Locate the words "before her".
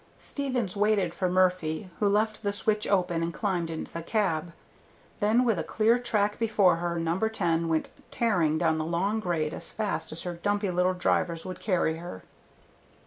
6.39-6.97